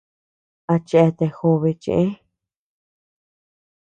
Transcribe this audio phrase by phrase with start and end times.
[0.73, 2.05] A cheatea jobe chëe.